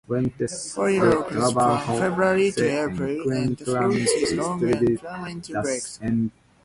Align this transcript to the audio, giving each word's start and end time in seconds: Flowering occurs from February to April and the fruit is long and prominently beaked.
Flowering 0.03 1.13
occurs 1.13 1.53
from 1.53 1.85
February 1.99 2.51
to 2.53 2.65
April 2.67 3.31
and 3.33 3.55
the 3.55 3.65
fruit 3.65 3.97
is 4.01 4.33
long 4.33 4.63
and 4.63 4.99
prominently 4.99 5.55
beaked. 6.23 6.33